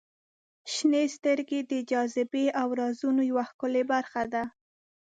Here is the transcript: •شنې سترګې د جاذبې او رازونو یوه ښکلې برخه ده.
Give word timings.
•شنې 0.73 1.03
سترګې 1.15 1.59
د 1.71 1.73
جاذبې 1.91 2.45
او 2.61 2.67
رازونو 2.79 3.21
یوه 3.31 3.43
ښکلې 3.49 3.83
برخه 3.91 4.23
ده. 4.33 4.43